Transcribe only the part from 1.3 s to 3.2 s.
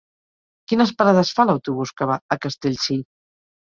fa l'autobús que va a Castellcir?